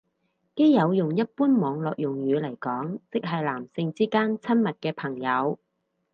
[0.55, 5.59] 基友用一般網絡用語嚟講即係男性之間親密嘅朋友